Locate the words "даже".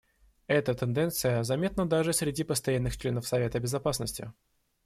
1.87-2.11